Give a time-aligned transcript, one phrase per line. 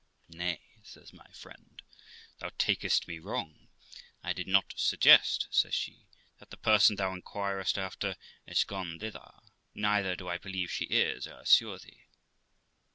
[0.29, 1.79] 'Nay', says my friend,
[2.39, 3.67] 'thou takest me wrong;
[4.23, 6.07] I did not suggest', says she,
[6.39, 8.15] 'that the person thou inquirest after
[8.47, 9.31] is gone thither,
[9.75, 12.01] neither do I believe she is, I assure thee.'